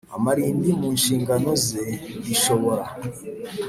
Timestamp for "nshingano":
0.97-1.51